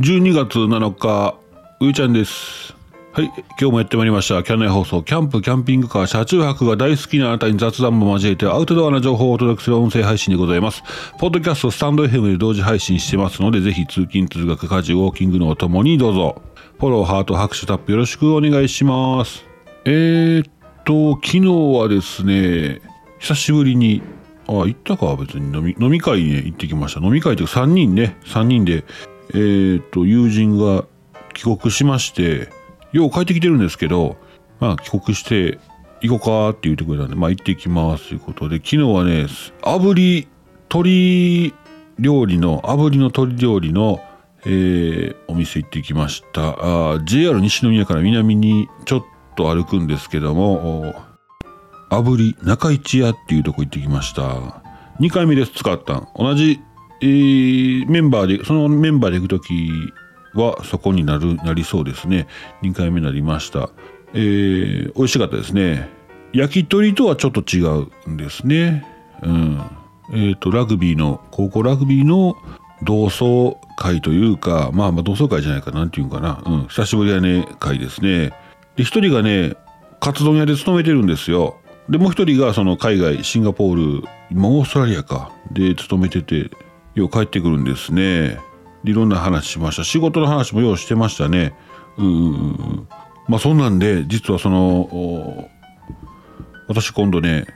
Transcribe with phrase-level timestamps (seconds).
[0.00, 1.36] 12月7日
[1.80, 2.74] うーちゃんです。
[3.12, 4.42] はい今日もやってまいりました。
[4.42, 5.02] キャンナイ放送。
[5.02, 10.82] キャンプキャンピングカー車中泊が大好きなあなたに雑談も交えてアウトドアな情報をお届けする音声配信でございます。
[11.18, 16.40] ポッドキャストスタンド FM で同時配信してますのでぜひ通勤通学家事ウォーキングのおともにどうぞ。
[16.78, 19.44] フォローハート拍手タップよろしくお願いします。
[19.84, 20.52] えー、っ
[20.86, 22.80] と昨日はですね
[23.18, 24.00] 久しぶりに
[24.46, 25.54] あ行ったか別に。
[25.54, 27.00] 飲み飲み会に、ね、行ってきました。
[27.00, 28.16] 飲み会というか3人ね。
[28.24, 28.84] 3人で
[29.34, 30.84] えー、と友人が
[31.34, 32.48] 帰国しまして
[32.92, 34.16] よう帰ってきてるんですけど
[34.58, 35.58] まあ帰国して
[36.00, 39.26] 行こうかって言ってくれたんでまあ行ってきますということで昨日はね
[39.62, 40.28] 炙り
[40.70, 41.54] 鶏
[41.98, 44.00] 料理の炙りの鶏料理の
[44.46, 46.94] えー、お店行ってきました。
[46.94, 49.04] あ JR 西宮から南にちょっ
[49.36, 50.94] と歩くんですけども
[51.90, 54.62] 炙り中市屋っていうとこ行ってきました。
[55.00, 56.08] 2回目です使ったん。
[56.14, 56.60] 同じ、
[57.02, 59.70] えー、メンバーでそのメンバーで行く時
[60.34, 62.26] はそこになるなりそうですね。
[62.62, 63.70] 2回目になりました。
[64.12, 65.88] えー、美味しかったですね。
[66.32, 67.62] 焼き鳥とはちょっと違
[68.06, 68.84] うんですね。
[69.22, 69.60] うん。
[70.12, 72.36] えっ、ー、とラグビーの高校ラグビーの
[72.82, 78.32] 同窓会というかまあまあ同窓会じゃないかなんていうかな、うん、久しぶりやね会ですね。
[78.76, 79.54] で一人がね
[80.00, 81.56] カツ丼屋で勤めてるんですよ。
[81.88, 85.32] でもう一人がその海外シンガポール今オーストラリアか。
[85.50, 86.50] で勤めてて。
[86.94, 88.38] よう帰ってくるんですね。
[88.84, 89.84] いろんな話しました。
[89.84, 91.54] 仕事の話もようしてましたね。
[91.98, 92.88] うん
[93.28, 95.48] まあそんなんで実はその
[96.68, 97.46] 私今度ね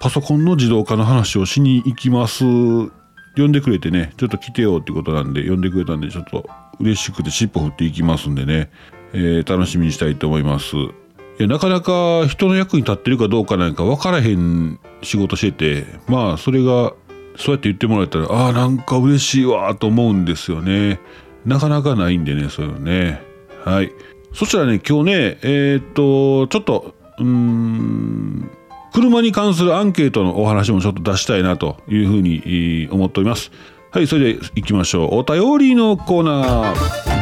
[0.00, 2.44] パソコンの自動化の話をしに行きます。
[3.36, 6.48] 呼んでくれてねちょっと来てよってことなんで呼んでくれたんでちょっと
[6.80, 8.70] 嬉しくて尻尾振っていきますんでね、
[9.12, 10.76] えー、楽しみにしたいと思います。
[10.76, 16.94] いやなかなか人の役に立ってるかどうかなんか分からへん仕事しててまあそれが
[17.36, 21.00] そうやって言ってもらえたらああなんか嬉しいわと思うんですよね。
[21.46, 23.22] なかなかないんでねそういうのね。
[23.64, 23.92] はい。
[24.32, 28.50] そしたらね今日ねえー、っとちょっとうーん
[28.92, 33.50] 車に関するアンケートのお話もちょっと出したいなというふうに思っております。
[33.90, 35.14] はいそれでは行きましょう。
[35.18, 37.17] お便りのコーナー。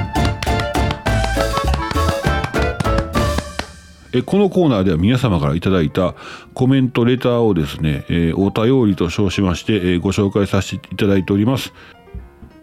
[4.12, 6.14] えこのコーナーでは皆様からいただいた
[6.54, 11.72] コメントレターをですね、えー、お便りと称しまして、えー、ご紹介させていただいております。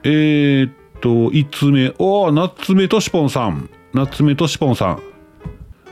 [0.04, 1.94] えー、っと1つ目。
[2.00, 3.70] お夏目としぽんさん。
[3.94, 5.04] 夏目としぽんさん。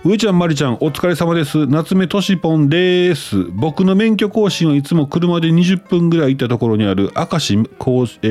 [0.03, 1.67] 上ちゃんまりちゃんお疲れ様です。
[1.67, 3.43] 夏目としぽんです。
[3.53, 7.57] 僕の免許更新はいつも車で20分ぐらい行ったところにある明石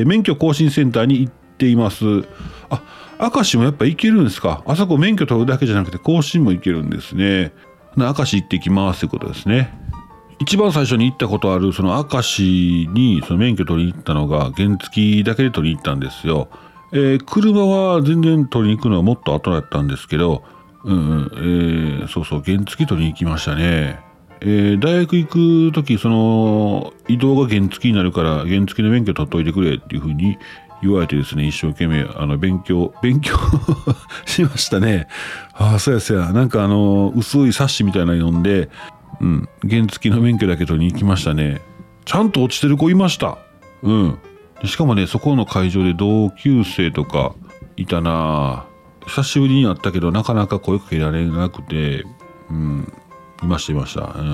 [0.05, 2.05] 免許更新センターに行っています。
[2.69, 2.83] あ
[3.21, 4.63] 明石もやっぱ行けるんですか？
[4.65, 7.53] あそこ免許取るだけじゃなくて更新も行けるんですね。
[7.95, 9.77] 明石行ってきますってことですね。
[10.39, 16.49] 一番最初に行ったことあるその明石にその免許取りに行ったのが原付だけで取りに行ったんですよ、
[16.91, 20.43] えー、車は全然取りに行くのはもっと後だったんですけど
[20.83, 21.31] うんうん、
[22.01, 23.99] えー、そうそう原付取りに行きましたね。
[24.39, 30.39] えー、大学行く時その移動が原付になるから原付の免許取っといてくれっていうふうに
[30.81, 33.37] 言われてですね、一生懸命、あの、勉強、 勉強
[34.25, 35.07] しましたね。
[35.53, 36.31] ああ、そうやそうや。
[36.31, 38.69] なんかあの、薄い冊子みたいなの読んで、
[39.19, 41.61] うん、原付の免許だけ取りに行きましたね。
[42.05, 43.37] ちゃんと落ちてる子いました。
[43.83, 44.17] うん。
[44.65, 47.33] しかもね、そこの会場で同級生とか
[47.77, 48.65] いたな
[49.07, 52.05] 久しぶりに会ったけど、なかなか声かけられなくて、
[52.49, 52.93] うん、
[53.43, 54.15] いましたいました。
[54.17, 54.27] うん。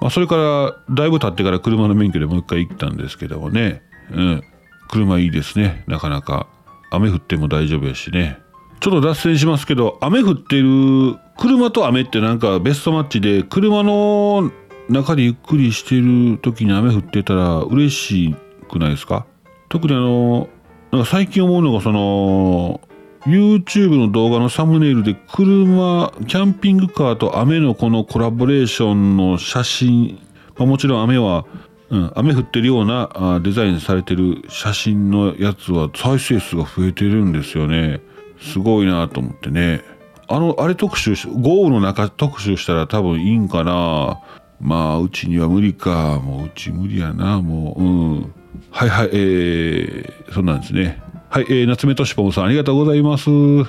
[0.00, 3.82] まあ、それから、だいぶ経ってから車の免許でもう一回行ったんですけどもね、
[4.12, 4.44] うん。
[4.88, 5.84] 車いいですね。
[5.86, 6.46] なかなか。
[6.90, 8.38] 雨降っても大丈夫やしね。
[8.78, 14.52] ちょっと脱線しますけど雨降ってる車と雨ってなんかベストマッチで車の
[14.88, 18.36] 中でゆっくりしてる時に雨降ってたら嬉し
[18.68, 19.26] くないですか？
[19.68, 20.48] 特にあの
[20.92, 22.80] なんか最近思うのがその
[23.24, 30.20] YouTube の動画のサムネイルで車キャンピングカーと雨のこのコラボレーションの写真、
[30.56, 31.44] まあ、もちろん雨は
[31.88, 38.00] うん、雨降ってるようなあデザインされてる写真のやつは再生数が増えてるんですよね。
[38.40, 39.82] すごいなと思ってね。
[40.28, 44.20] あのあれ特集し豪雨の中特集したら多分いいんかな。
[44.60, 46.20] まあうちには無理か。
[46.20, 47.40] もううち無理やな。
[47.40, 48.32] もううん。
[48.70, 51.00] はいはいえー、そんなんですね。
[51.30, 53.24] はい、えー、夏目としぽんさんありがとうございます。
[53.26, 53.62] ちょ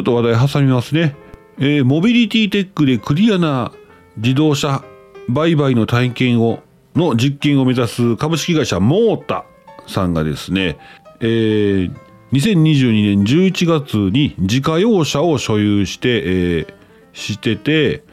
[0.00, 1.14] っと話題挟みますね。
[1.58, 3.72] えー、モビリティテックでクリアな
[4.16, 4.82] 自動車
[5.28, 6.62] 売買の体験を
[7.00, 9.44] の実験を目指す株式会社モータ
[9.86, 10.78] さんがですね、
[11.20, 11.92] えー、
[12.32, 16.74] 2022年11月に自家用車を所有して、えー、
[17.12, 18.04] してて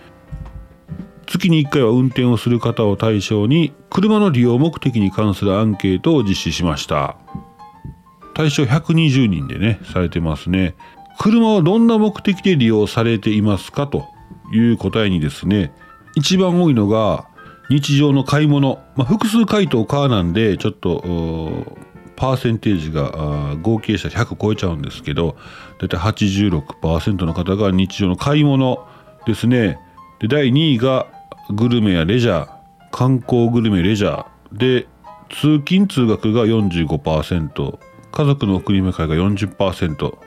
[1.25, 7.17] 月に1回は運転をする方を対象に車の利用目的に関するアンケートを実施しました
[8.37, 10.75] 対象120人でね、されてますね。
[11.17, 14.05] 車はどんな目的で利用されていますかと
[14.53, 15.73] いう答えにですね、
[16.13, 17.27] 一番多いのが
[17.69, 18.81] 日常の買い物。
[18.95, 21.77] まあ、複数回答カーなんで、ちょっと、
[22.15, 25.37] パーセンテージが合計したら100超えちゃうんですけど、
[25.79, 28.87] だいたい86%の方が日常の買い物
[29.25, 29.79] ですね。
[30.19, 31.05] で、第2位が
[31.51, 32.49] グルメやレジャー、
[32.91, 34.57] 観光グルメレジャー。
[34.57, 34.87] で、
[35.29, 37.77] 通勤通学が45%、
[38.11, 40.17] 家族の送り迎えが40%、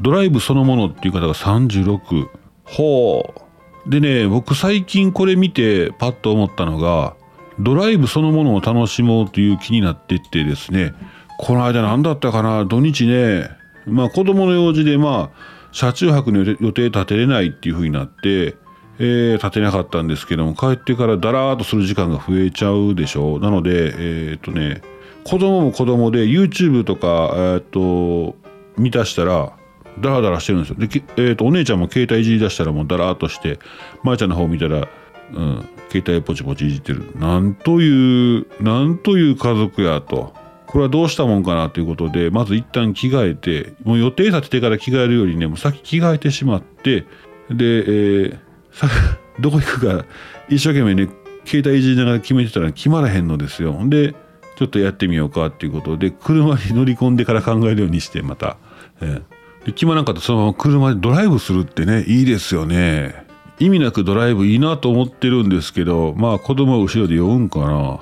[0.00, 2.28] ドライブそのものっていう方が36。
[2.64, 3.47] ほう。
[3.88, 7.16] でね、僕最近これ見てパッと思ったのが、
[7.58, 10.92] ドライブそのものを楽しもうという気になってってですね、
[11.38, 13.48] この間何だったかな、土日ね、
[13.86, 18.56] まあ子供の用事でまあ、車中泊の予定立てれないっていう風になって、
[18.98, 23.40] えー、立てなかったんですけども、帰ってからだらーっとする時間が増えちゃうでしょう。
[23.40, 24.82] なので、えー、っとね、
[25.24, 28.36] 子供も子供で YouTube とか、えー、っと、
[28.76, 29.52] 見出したら、
[30.00, 30.76] ダラダラしてるんですよ。
[30.78, 30.86] で、
[31.16, 33.58] えー、とお姉ちゃんも携帯いじり出したらもうダラーっとして、
[34.02, 34.88] まー、ちゃんの方見たら、
[35.32, 37.04] うん、携帯ポチポチいじってる。
[37.16, 40.34] なんという、なんという家族やと。
[40.66, 47.06] これはどうしたもんかなということで、まず一旦着替えて、もう予定立ててから着替えるよりね、もう先着替えてしまって、で、
[47.50, 48.38] えー、
[48.72, 48.86] さ、
[49.40, 50.04] どこ行くか、
[50.50, 51.08] 一生懸命ね、
[51.46, 53.78] 携帯いじりながら決めてたら決まらへんのですよ。
[53.86, 54.14] で、
[54.56, 58.58] ちょっとやってみようかっていうことで、車に乗り込んでから考えるようにして、また。
[59.00, 59.22] えー、
[59.68, 63.26] で決まらんかったらそのまま車でドライブするってね、いいですよね。
[63.58, 68.00] 意味なくドライブいいなと思ってるんですけど、まあ子供は後ろで酔うんかな。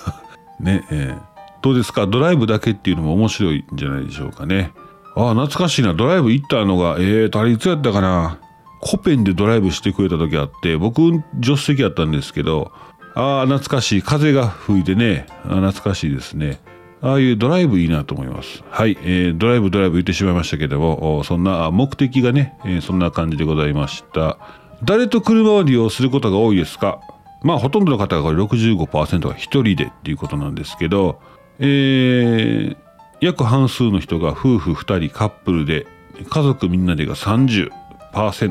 [0.60, 1.18] ね、えー、
[1.62, 2.06] どうですか？
[2.06, 4.72] ドライブだけっていうのも面白いんじゃないでしょうかね。
[5.16, 5.94] ああ、懐かしいな。
[5.94, 8.38] ドライブ行ったのが、えーと、あれいつやったかな？
[8.80, 11.00] コペンでドライブしてくれた時あって、僕、
[11.42, 12.70] 助手席やったんですけど、
[13.14, 14.02] ああ、懐かしい。
[14.02, 16.60] 風が吹いてね、あ懐かしいですね。
[17.00, 18.64] ああいうドライブいいなと思います。
[18.70, 24.38] はい、えー、ドライブドライブ言ってしまいましたけども、そんな目的がね、えー、そんな感じでございました。
[24.82, 27.00] 誰と車を利用することが多いですか？
[27.42, 31.20] まあほとんどの方がこれ65%が1人でっていうことなんですけど、
[31.60, 32.76] えー、
[33.20, 35.86] 約半数の人が夫婦2人カップルで
[36.28, 37.70] 家族みんなでが30%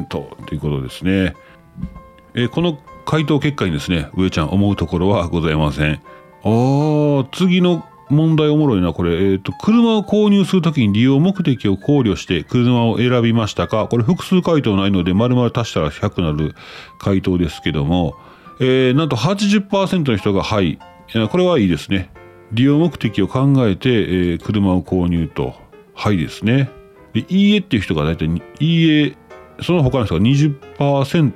[0.07, 1.35] ということですね、
[2.33, 6.01] えー、この回答結果にですね上ちゃん思うところはございません
[6.43, 9.13] あ次の問題おもろいな、これ。
[9.13, 13.87] えっ、ー、と、車を購入するときに利用目的を考慮して車を選びましたか？
[13.87, 16.55] これ複数回答ないので、丸々足したら100なる
[16.99, 18.15] 回答ですけども、
[18.59, 20.79] えー、なんと80%の人がはい。
[21.31, 22.09] これはいいですね。
[22.51, 25.53] 利用目的を考えて、えー、車を購入と、
[25.93, 26.69] はいですね。
[27.13, 29.17] で、いいえっていう人が大体、いいえ、
[29.61, 31.33] その他の人が20%、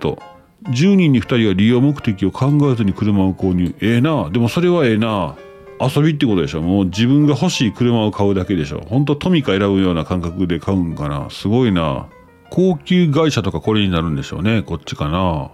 [0.66, 3.74] 10人に2人が利用目的を考えずに車を購入。
[3.82, 4.30] ええー、な。
[4.30, 5.36] でもそれはええな。
[5.82, 12.08] 遊びってことでしょもう自分が欲しい車を買うだけでしょ本当トミカ選ぶような感覚で買うんかなすごいな。
[12.52, 14.62] 高級会社とかこれになるんでしょうね。
[14.62, 15.52] こっちかな。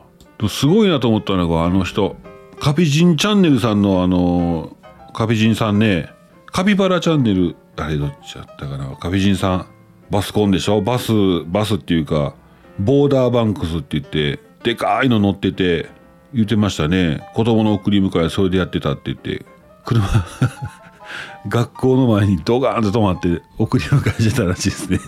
[0.49, 2.15] すごいなと思ったのがあの人。
[2.59, 4.75] カピジンチャンネルさんのあの、
[5.13, 6.11] カピジンさんね、
[6.47, 8.95] カピバラチャンネル、あれどっちだったかな。
[8.95, 9.67] カピジンさん、
[10.09, 11.11] バスコンでしょバス、
[11.45, 12.33] バスっていうか、
[12.79, 15.89] ボーダーバンクスって言って、でかいの乗ってて、
[16.33, 17.21] 言ってましたね。
[17.35, 19.45] 子供の送り迎えそれでやってたって言って。
[19.87, 20.03] 車
[21.47, 24.99] 学校の前にドガーンと止まって送り迎えしてたらしいですね。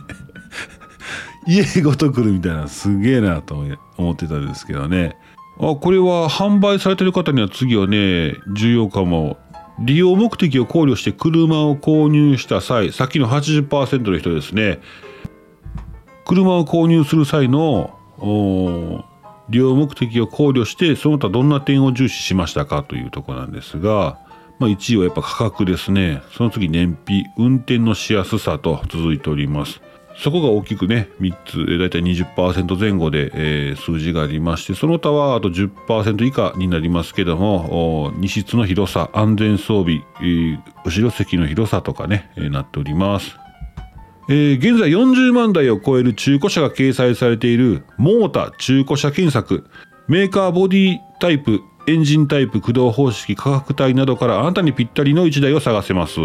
[1.45, 3.65] 家ごと来るみたいなすげえなと
[3.97, 5.17] 思ってたんですけどね。
[5.59, 9.37] あこれは販売されてる方には次はね重要かも
[9.79, 14.79] 利用目的を考慮して車を購入した際さっきの80%の人ですね。
[16.25, 17.95] 車を購入する際の
[19.49, 24.19] 利用目的を考慮してその他どんな点を重視しましたかというとこなんですが
[24.59, 26.21] まあ、1位はやっぱ価格ですね。
[26.35, 29.81] その次燃費、運転のしやすさと続いております。
[30.21, 43.37] そこが大きくね、3つ、だいたい20%前後で、えー、数字がありまして、その他はあと10%以下になりますけども、荷室の広さ、安全装備、えー、後ろ席の広さとかね、えー、なっております。
[44.27, 49.65] えー、現在40万台を超える中古車が掲載されているモータ中古車検索、
[50.09, 56.19] メーカーボディタイプエンジンタイプ、駆動方式、価格帯などからあなたにぴったりの1台を探せます。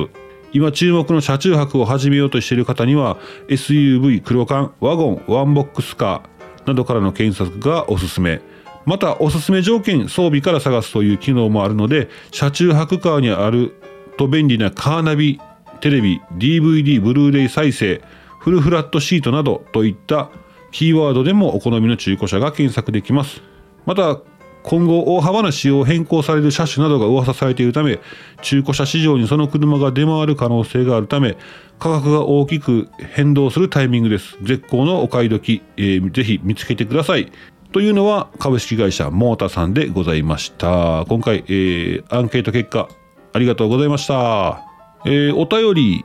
[0.53, 3.17] 今注目の車中泊を始めようとしている方には
[3.49, 8.41] SUV、黒缶、ワゴン、ワンボックスカーなどからの検索がおすすめ。
[8.87, 13.75] またおすすめ条件、装備から探すという機能もあるので、車中泊カーにある
[14.17, 15.41] と便利なカーナビ、
[15.81, 18.03] テレビ、DVD、ブルーレイ再生、
[18.39, 20.31] フルフラットシートなどといった
[20.71, 23.43] キーワードでもお好みの中古車が検索できます。
[23.87, 24.21] また
[24.65, 28.01] 今後大幅な仕様を変更される車種などが噂されているため
[28.41, 31.37] 中古車市場にその車が出回る可能性があるため
[31.79, 34.39] 価格が大きく変動するタイミングです。
[34.43, 37.31] 絶好のお買い時、えー、ぜひ見つけてください。
[37.73, 41.05] というのは株式会社モータさんでございました。
[41.09, 42.89] 今回、えー、アンケート結果
[43.33, 44.63] ありがとうございました、
[45.05, 46.05] えー、お便り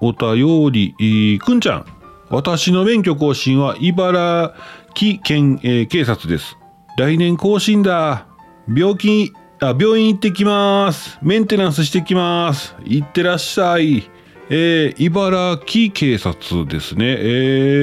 [0.00, 1.86] お便り、えー、くんちゃん。
[2.28, 4.54] 私の免許更新は茨
[4.94, 6.57] 城県、えー、警察です。
[6.98, 8.26] 来年更新だ。
[8.66, 11.16] 病気、あ、病院行ってきます。
[11.22, 12.74] メンテナンスしてきます。
[12.82, 14.10] 行ってらっしゃい。
[14.50, 17.04] えー、茨城警察ですね。
[17.06, 17.22] え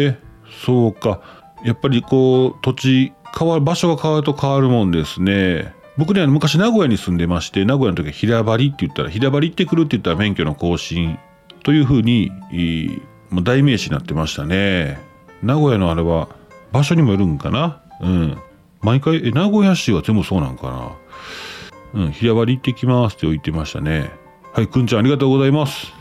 [0.09, 0.17] ー、
[0.65, 1.21] そうか。
[1.63, 5.73] やっぱりこう、土地、変わる、場所が変わると変わるもんですね。
[5.97, 11.17] 僕ね、昔名古屋に住んでまして、名古屋の時は平張りって言ったら、平張り行ってくるって言ったら免許の更新
[11.63, 12.33] というふうに、
[13.29, 14.99] もう代名詞になってましたね。
[15.41, 16.27] 名古屋のあれは、
[16.73, 17.81] 場所にもよるんかな。
[18.01, 18.37] うん。
[18.85, 20.95] 毎回、え、名古屋市は全部そうなんか
[21.93, 22.01] な。
[22.03, 24.11] うん、平割り行ってきますって言ってましたね。
[24.53, 25.91] はい、くんちゃんありがとうございます。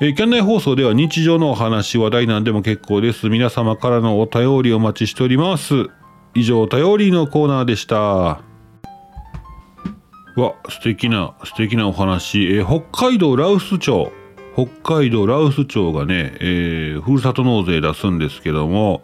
[0.00, 3.28] えー、キャン内放送では日常のお話、話題なんでも結構です。
[3.28, 5.90] 皆様からのお便りお待ちしております。
[6.34, 7.96] 以上、お便りのコーナーでした。
[7.96, 8.40] わ、
[10.70, 12.42] 素敵な、素敵なお話。
[12.44, 14.10] えー、北海道羅臼町。
[14.54, 14.66] 北
[14.96, 19.02] 海道羅臼町がね、えー、ふるさと納税出すんですけども、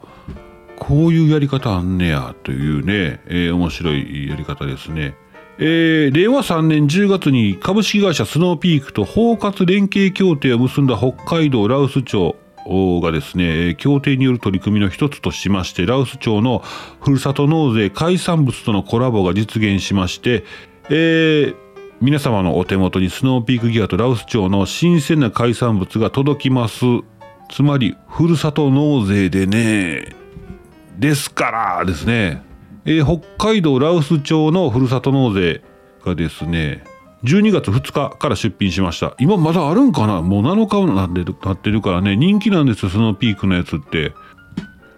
[0.81, 5.15] こういうやり方あんねやというね、えー、面白いやり方ですね。
[5.59, 12.35] えー、令和3年10月に株式会社スノーピークと包括連携協定を結んだ北海道羅臼町
[13.03, 16.61] がですね、協定による取り組みの一つとしまして、羅臼町の
[17.01, 20.45] ふるさと納税海産物とのコラボが実現しまして、
[20.89, 21.57] えー、
[22.01, 26.85] 皆様のお手元にスノーピークギアと羅臼町の新鮮な海産物が届きます。
[27.51, 30.20] つまり、ふるさと納税でね、
[31.00, 32.42] ですからですね、
[32.85, 35.62] えー、北海道羅臼町のふるさと納税
[36.04, 36.85] がですね、
[37.25, 39.14] 12月2日から出品しました。
[39.19, 40.21] 今まだあるんかな？
[40.21, 44.12] もう7日なってるなってるからね、人気なんですよ、スノーピークのやつって。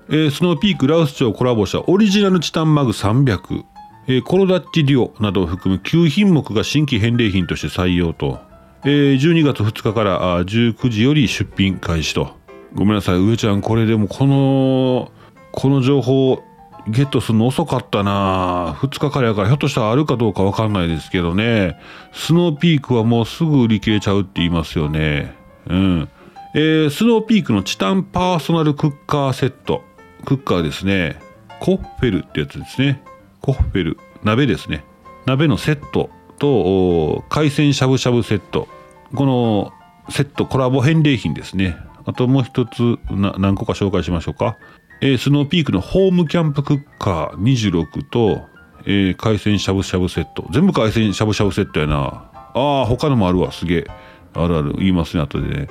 [0.09, 3.63] えー、スノーピーク羅臼町コラボしたオリジナルチタンマグ300、
[4.09, 8.41] えー、コロダッチデュオなどを含む9品目が新規返礼品として採用と、
[8.85, 12.37] えー、12月2日からあ19時より出品開始と。
[12.75, 15.13] ごめんなさい、上ちゃん、これでもこの、
[15.53, 16.43] この情報
[16.89, 18.77] ゲットするの遅かったな。
[18.81, 21.79] 2日からやからひょっとしたらあるかどうかわかんないですけどね。
[22.13, 25.35] スノーピークはもうすぐ売り切れちゃうって言いますよね。
[25.69, 26.09] うん。
[26.55, 29.85] えー、スノーピークのチタンパーソナルクッカーセット。
[30.25, 31.21] クッカーですね。
[31.61, 33.03] コッフェルってやつですね。
[33.41, 33.99] コッフェル。
[34.25, 34.85] 鍋ですね。
[35.27, 38.67] 鍋のセットと海鮮しゃぶしゃぶセット。
[39.15, 39.73] この
[40.11, 41.77] セットコラボ返礼品ですね。
[42.05, 42.99] あともう一つ
[43.39, 44.57] 何個か紹介しましょうか。
[45.05, 48.47] えー、スノーピークのホームキャンプクッカー26と、
[48.85, 50.47] えー、海鮮しゃぶしゃぶセット。
[50.53, 52.31] 全部海鮮しゃぶしゃぶセットやな。
[52.55, 53.87] ああ、他のもあるわ、すげえ。
[54.35, 55.69] あるある、言いますね、後でね。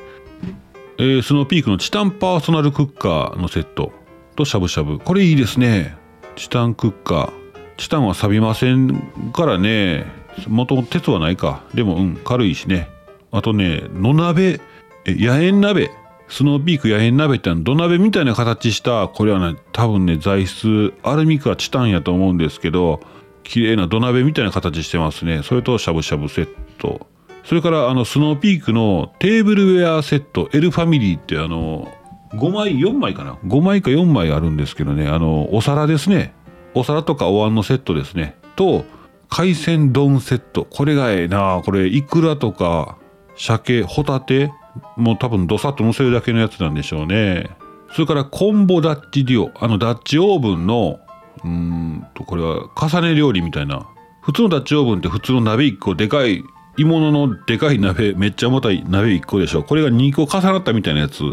[0.98, 3.94] えー、スノーピークのチタンパーソナルクッカーのセット
[4.36, 5.00] としゃぶしゃぶ。
[5.00, 5.96] これいいですね。
[6.36, 7.32] チタンクッカー。
[7.78, 10.06] チタンは錆びませんからね。
[10.50, 11.64] もともと鉄はないか。
[11.74, 12.90] でも、うん、軽いしね。
[13.32, 14.60] あとね、野鍋、
[15.06, 15.90] え、野縁鍋。
[16.32, 23.02] スノーピークや円鍋ってのは土鍋みたいな形したこれはね多分ね材質アルミかチタンやと思うんですけど
[23.44, 25.44] 綺麗な土鍋みたいな形してますね。
[25.44, 27.08] それとしゃぶしゃぶセット。
[27.44, 31.92] それからあのスノーピークのテーブルウェアセット L ファミリーってあの
[32.34, 35.10] 5枚4枚かな？5枚か4枚あるんですけどね。
[35.10, 36.34] あのお皿ですね。
[36.76, 38.38] お皿とかお椀のセットですね。
[38.56, 38.86] と
[39.28, 40.66] 海鮮丼セット。
[40.70, 42.98] これがええなこれイクラとか
[43.36, 44.54] 鮭ホタテ
[44.98, 47.50] もう多分どさっと乗せるだけのやつなんでしょうね。
[47.94, 49.52] それからコンボダッチデュオ。
[49.60, 51.00] あのダッチオーブンの、
[51.44, 53.88] うんと、これは重ね料理みたいな。
[54.22, 56.44] 普通のダッチオーブンって普通の鍋1個、でかい、
[56.78, 59.64] 鋳物のでかい鍋、めっちゃ重たい鍋1個でしょ。
[59.64, 61.24] これが2個重なったみたいなやつ。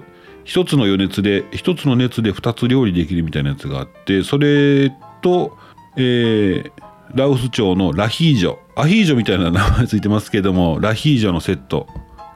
[0.45, 4.91] 一つの余熱で、一つの熱で2つ料理できるみたいなやつがあって、それ
[5.21, 5.57] と、
[5.97, 6.71] えー、
[7.15, 8.57] ラウス町のラヒージョ。
[8.75, 11.87] アヒージョみたいな名前ついてますけども、ラヒージョのセット。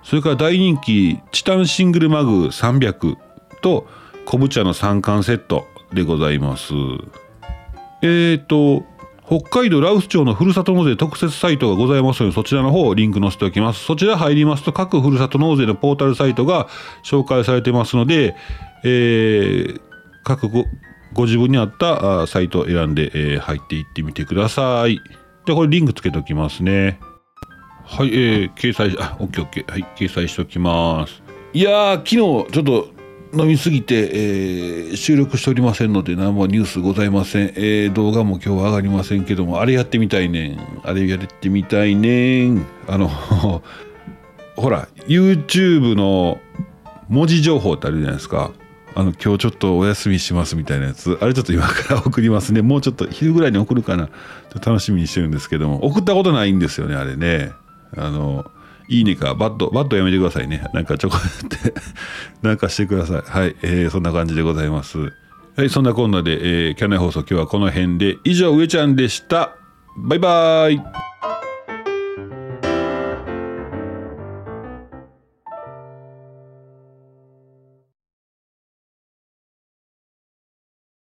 [0.02, 3.16] それから大人気チタンシングルマグ300
[3.62, 3.86] と
[4.24, 6.72] 昆布茶の3缶セットでございます。
[8.02, 8.84] えっ、ー、と
[9.26, 13.84] 北海道羅臼町のふるさと納税特設サイトがございますのでそちらの方をリンク載せておきます。
[13.84, 16.68] そちら入りますと各ふるさと納税のポータルサイトが
[17.04, 18.34] 紹介されてますので、
[18.84, 19.80] えー、
[20.24, 20.64] 各ご
[21.14, 25.00] ご自分に合ったサイトを選んで、えー、入っていってみてください。
[25.46, 26.98] でこれリンクつけておきますね。
[27.84, 29.70] はい、えー、掲載、あ、オッケーオッケー。
[29.70, 31.22] はい、掲載しておきます。
[31.52, 32.88] いや、昨日、ちょっと、
[33.34, 40.80] 飲みすぎて、えー、収録しておりませんので何もニュースございません、えー、動画も今日は上がりませんけどもあれやってみたいねん。
[40.84, 42.66] あれやってみたいねん。
[42.86, 43.08] あの
[44.54, 46.40] ほら YouTube の
[47.08, 48.52] 文字情報ってあるじゃないですか。
[48.94, 51.16] あの今日ちょっとお休みしますみたいなやつ。
[51.22, 52.60] あれちょっと今から送りますね。
[52.60, 54.10] もうちょっと昼ぐらいに送るかな。
[54.54, 55.82] 楽しみにしてるんですけども。
[55.84, 57.52] 送ったことないんですよねあれね。
[57.96, 58.44] あの
[58.88, 60.64] いいねかバッドバッドやめてくださいね。
[60.72, 61.74] なんかちょこって
[62.42, 63.22] なんかしてください。
[63.22, 64.98] はい、えー、そんな感じでございます。
[65.54, 68.18] はいそんなこんなで、えー、キャナイ放送今日はこの辺で。
[68.24, 69.54] 以上上ちゃんでした。
[69.96, 70.80] バイバーイ。